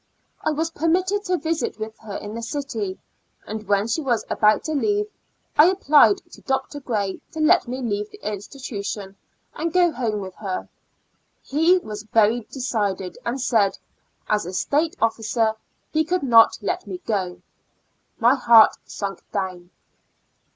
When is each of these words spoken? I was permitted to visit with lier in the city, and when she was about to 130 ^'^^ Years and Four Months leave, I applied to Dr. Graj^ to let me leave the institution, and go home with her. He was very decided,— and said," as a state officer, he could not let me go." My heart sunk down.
I 0.43 0.49
was 0.49 0.71
permitted 0.71 1.25
to 1.25 1.37
visit 1.37 1.77
with 1.77 1.93
lier 2.03 2.15
in 2.17 2.33
the 2.33 2.41
city, 2.41 2.97
and 3.45 3.67
when 3.67 3.87
she 3.87 4.01
was 4.01 4.25
about 4.31 4.63
to 4.63 4.71
130 4.71 4.87
^'^^ 4.87 4.95
Years 4.95 5.05
and 5.05 5.13
Four 5.13 5.25
Months 5.25 5.37
leave, 5.37 5.59
I 5.59 5.65
applied 6.05 6.31
to 6.31 6.41
Dr. 6.41 6.81
Graj^ 6.81 7.21
to 7.33 7.39
let 7.39 7.67
me 7.67 7.83
leave 7.83 8.09
the 8.09 8.27
institution, 8.33 9.15
and 9.53 9.71
go 9.71 9.91
home 9.91 10.19
with 10.19 10.33
her. 10.37 10.69
He 11.43 11.77
was 11.77 12.01
very 12.01 12.39
decided,— 12.51 13.15
and 13.27 13.39
said," 13.39 13.77
as 14.27 14.47
a 14.47 14.53
state 14.53 14.95
officer, 14.99 15.53
he 15.93 16.03
could 16.03 16.23
not 16.23 16.57
let 16.63 16.87
me 16.87 16.97
go." 17.05 17.43
My 18.17 18.33
heart 18.33 18.75
sunk 18.87 19.21
down. 19.31 19.69